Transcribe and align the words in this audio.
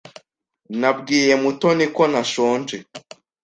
Nabwiye 0.79 1.33
Mutoni 1.41 1.85
ko 1.95 2.03
ntashonje. 2.11 2.77